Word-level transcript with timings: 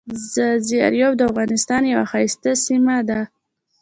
ځاځي 0.33 0.77
اریوب 0.87 1.13
دافغانستان 1.17 1.81
یوه 1.93 2.05
ښایسته 2.11 2.51
سیمه 2.65 2.95
ده. 3.09 3.19